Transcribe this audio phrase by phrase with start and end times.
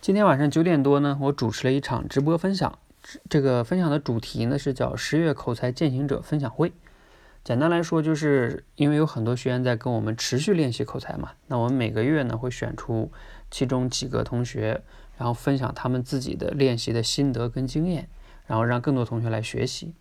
[0.00, 2.78] 今天晚上九点多呢，我主持了一场直播分享。
[3.28, 6.72] 这个分享的主题呢是叫“十月口才践行者分享会”。
[7.44, 13.12] 简单来说，就是因为有很多学员在跟我们持续练习口才嘛，那我们每个月呢会选出
[13.50, 14.80] 其中几个同学，
[15.18, 18.08] 然后分享他们自己的练习的心得跟经验，
[18.46, 19.92] 然后让更多同学来学习。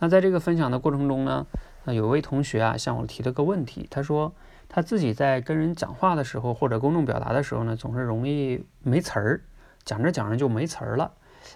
[0.00, 1.46] 那在这个分享的过程中呢，
[1.84, 4.34] 那有位同学啊向我提了个问题，他说
[4.68, 9.40] 他自己在跟人讲话的时候或者公众表达的时候呢，总是容易没词儿，
[9.84, 11.12] 讲着讲着就没词儿了。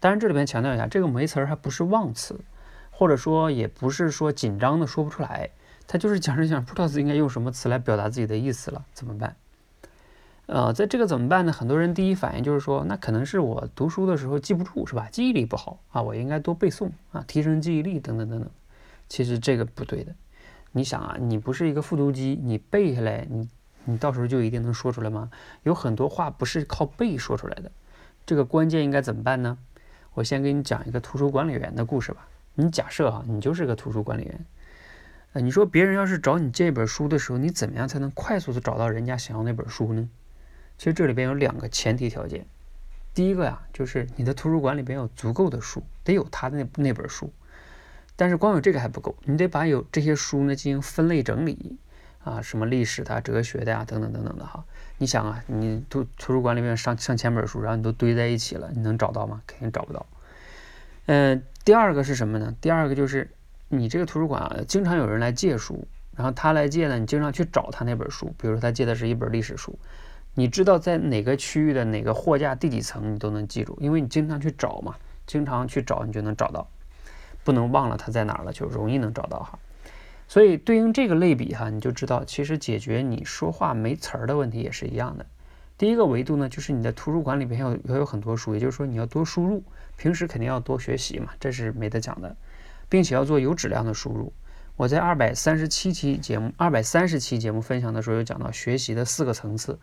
[0.00, 2.40] 当然这里边强调一下，这个没词儿还不是忘词。
[2.94, 5.48] 或者说也不是说紧张的说不出来，
[5.88, 9.34] 他就是讲着讲着不知道应该用什么词来表达自己的意思了，怎么办？
[10.46, 11.50] 呃，在这个怎么办呢？
[11.50, 15.08] 很多人第一反应就是说，那可能是我读书的时候记不住，是吧？
[15.10, 18.48] 记忆力不好啊，我应该多背诵啊，提升记忆力等等等等。
[19.08, 20.14] 其实这个不对的。
[20.72, 23.48] 你想啊，你不是一个复读机，你背下来，你
[23.84, 25.30] 你到时候就一定能说出来吗？
[25.62, 27.70] 有很多话不是靠背说出来的。
[28.24, 29.58] 这个关键应该怎么办呢？
[30.14, 32.26] 我先给你讲一个图书管理员的故事吧。
[32.54, 34.44] 你假设哈，你就是个图书管理员，
[35.32, 40.08] 呃，你说别人要是找你借一本书的时候，你怎么样才能快速的找到人家想要那本书呢？
[40.78, 42.44] 其实这里边有两个前提条件，
[43.14, 47.32] 第一个呀，就是你的图书馆里边有足够的书，得有他的那那本书，
[48.16, 51.76] 但是光有这个还不够，你得把有这些书呢进行分类整理
[52.24, 54.64] 啊，什么历史的、哲学的呀，等等等等的哈。
[54.98, 59.42] 你想啊，你图图书馆里面上上千本书，然后你都堆在一起了，你能找到吗？
[59.46, 60.06] 肯定找不到。
[61.06, 61.42] 嗯。
[61.64, 62.56] 第二个是什么呢？
[62.60, 63.30] 第二个就是
[63.68, 65.86] 你这个图书馆啊，经常有人来借书，
[66.16, 68.34] 然后他来借呢，你经常去找他那本书。
[68.36, 69.78] 比如说他借的是一本历史书，
[70.34, 76.68] 你知道在哪个区域的哪个货架第几层，你都能记住，因为你经常去找嘛，经常去找你就能找到，
[77.44, 79.58] 不能忘了它在哪儿了，就容易能找到哈。
[80.28, 85.26] 所以对应这个类比哈，你就知道其实解决你说话没词儿的问题也是一样的。
[85.76, 89.62] 第一个维度呢，就是你的图书馆里边要要有很多书，也就是说你要多输入。
[89.96, 92.34] 平时肯定要多学习嘛，这是没得讲的，
[92.88, 94.32] 并且要做有质量的输入。
[94.76, 99.78] 我在二百三十七期节目、二百三十期节目分享的时候，有讲到学习的四个层次，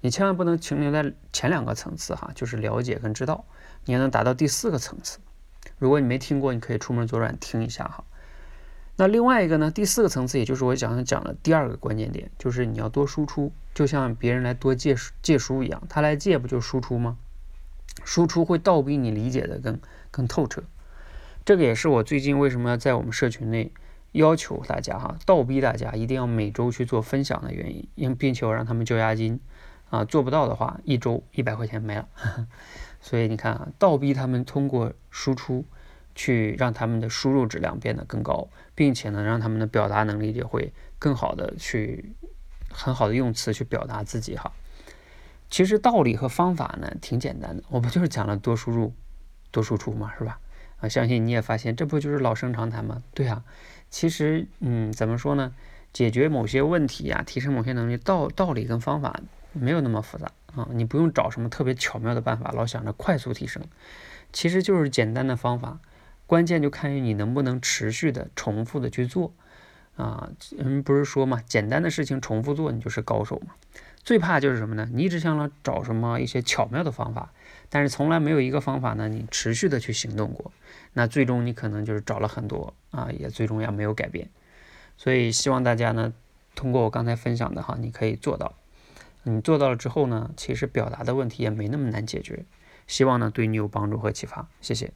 [0.00, 3.44] 你千万不能停留在前两个层次哈，就是了解跟知道，
[3.84, 5.18] 你要能达到第四个层次。
[5.82, 8.04] 如果你没听过，你可以出门左转听一下哈。
[8.94, 17.18] 那另外一个呢，第四个层次，也就是我讲讲的第二个关键点，就是你要多输出，就像别人来多借书借书一样，他来借不就输出吗？
[18.04, 19.80] 输出会倒逼你理解的更
[20.12, 20.62] 更透彻，
[21.44, 23.72] 这个也是我最近为什么要在我们社群内
[24.12, 29.40] 要求大家哈，倒逼大家一定要每周去做分享的原因，因并且我让他们交押金
[29.92, 32.08] 啊，做不到的话一周一百块钱没了。
[32.98, 35.66] 所以你看啊，倒逼他们通过输出
[36.14, 42.14] 去让他们的输入质量变得更高，并且呢让他们的表达能力也会更好的去
[42.70, 44.50] 很好的用词去表达自己哈。
[45.50, 48.94] 其实道理和方法呢挺简单的，我不就是讲了多输入、
[49.50, 50.40] 多输出嘛，是吧？
[50.80, 53.02] 啊，相信你也发现，这不就是老生常谈吗？
[53.12, 53.44] 对啊，
[53.90, 55.52] 其实，嗯，怎么说呢？
[55.92, 59.20] 解决某些问题呀，提升某些能力，道道理跟方法
[59.52, 63.62] 没有那么复杂啊，你不用找什么特别巧妙的办法，老想着快速提升，
[64.32, 65.80] 其实就是简单的方法，
[66.26, 69.32] 关键就看于你能不能持续的、重复的去做
[69.96, 70.30] 啊。
[70.56, 73.54] 人不是说嘛，简单的事情重复做，你就是高手嘛。
[74.04, 74.88] 最怕就是什么呢？
[74.92, 77.32] 你一直想着找什么一些巧妙的方法，
[77.68, 80.50] 但是从来没有一个方法呢，你持续的去行动过，
[80.92, 84.28] 那最终你可能就是找了很多啊，也最终也没有改变。
[84.96, 86.12] 所以希望大家呢，
[86.56, 88.54] 通过我刚才分享的哈，你可以做到。
[89.24, 92.44] 你做到了之后呢，其实表达的问题也没那么难解决。
[92.86, 94.92] 希望呢对你有帮助和启发，谢谢。